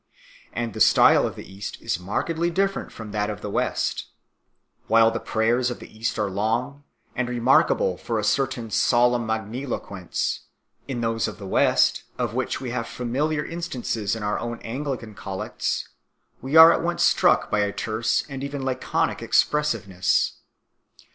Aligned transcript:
And 0.51 0.73
the 0.73 0.79
style 0.79 1.27
of 1.27 1.35
the 1.35 1.45
East 1.47 1.79
is 1.79 1.99
markedly 1.99 2.49
different 2.49 2.91
from 2.91 3.11
that 3.11 3.29
of 3.29 3.41
the 3.41 3.51
West. 3.51 4.07
While 4.87 5.11
the 5.11 5.19
prayers 5.19 5.69
of 5.69 5.77
the 5.79 5.95
East 5.95 6.17
are 6.17 6.27
long, 6.31 6.83
and 7.15 7.29
remarkable 7.29 7.97
for 7.97 8.17
a 8.17 8.23
certain 8.23 8.71
solemn 8.71 9.27
magniloquence, 9.27 10.39
in 10.87 11.01
those 11.01 11.27
of 11.27 11.37
the 11.37 11.45
West, 11.45 12.01
of 12.17 12.33
which 12.33 12.59
we 12.59 12.71
have 12.71 12.87
familiar 12.87 13.45
instances 13.45 14.15
in 14.15 14.23
our 14.23 14.39
own 14.39 14.57
Anglican 14.63 15.13
Collects, 15.13 15.89
we 16.41 16.55
are 16.55 16.73
at 16.73 16.81
once 16.81 17.03
struck 17.03 17.51
by 17.51 17.59
a 17.59 17.71
terse 17.71 18.23
and 18.27 18.43
even 18.43 18.65
laconic 18.65 19.21
expressiveness. 19.21 20.37